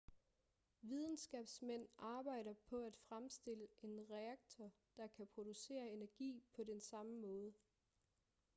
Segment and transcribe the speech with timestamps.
[0.81, 7.53] videnskabsmænd arbejder på at fremstille en reaktor der kan producere energi på den samme måde